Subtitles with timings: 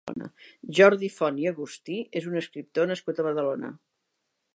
[0.77, 3.71] Jordi Font i Agustí és un escriptor nascut a Badalona.